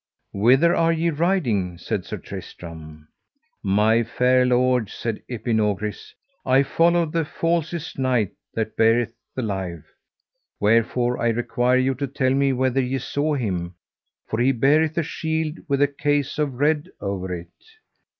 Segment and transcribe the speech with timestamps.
[0.33, 1.77] Whither are ye riding?
[1.77, 3.07] said Sir Tristram.
[3.61, 9.85] My fair lords, said Epinogris, I follow the falsest knight that beareth the life;
[10.59, 13.75] wherefore I require you tell me whether ye saw him,
[14.27, 17.53] for he beareth a shield with a case of red over it.